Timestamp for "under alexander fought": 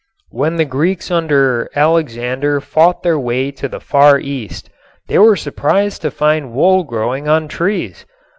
1.11-3.03